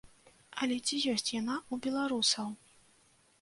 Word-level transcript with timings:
Але 0.65 0.77
ці 0.85 0.97
ёсць 1.13 1.29
яна 1.35 1.55
ў 1.59 1.75
беларусаў? 1.87 2.47